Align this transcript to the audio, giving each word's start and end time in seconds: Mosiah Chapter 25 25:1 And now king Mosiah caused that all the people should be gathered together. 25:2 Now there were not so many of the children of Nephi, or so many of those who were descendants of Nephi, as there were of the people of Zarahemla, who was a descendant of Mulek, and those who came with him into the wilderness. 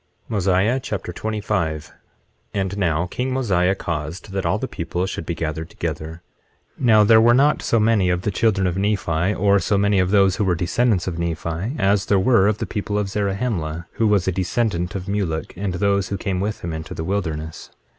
Mosiah 0.27 0.79
Chapter 0.79 1.13
25 1.13 1.91
25:1 2.55 2.59
And 2.59 2.75
now 2.75 3.05
king 3.05 3.31
Mosiah 3.31 3.75
caused 3.75 4.31
that 4.31 4.47
all 4.47 4.57
the 4.57 4.67
people 4.67 5.05
should 5.05 5.27
be 5.27 5.35
gathered 5.35 5.69
together. 5.69 6.23
25:2 6.79 6.85
Now 6.85 7.03
there 7.03 7.21
were 7.21 7.35
not 7.35 7.61
so 7.61 7.79
many 7.79 8.09
of 8.09 8.23
the 8.23 8.31
children 8.31 8.65
of 8.65 8.77
Nephi, 8.79 9.35
or 9.35 9.59
so 9.59 9.77
many 9.77 9.99
of 9.99 10.09
those 10.09 10.37
who 10.37 10.43
were 10.43 10.55
descendants 10.55 11.05
of 11.05 11.19
Nephi, 11.19 11.75
as 11.77 12.07
there 12.07 12.17
were 12.17 12.47
of 12.47 12.57
the 12.57 12.65
people 12.65 12.97
of 12.97 13.09
Zarahemla, 13.09 13.85
who 13.91 14.07
was 14.07 14.27
a 14.27 14.31
descendant 14.31 14.95
of 14.95 15.07
Mulek, 15.07 15.53
and 15.55 15.75
those 15.75 16.07
who 16.07 16.17
came 16.17 16.39
with 16.39 16.61
him 16.61 16.73
into 16.73 16.95
the 16.95 17.03
wilderness. 17.03 17.69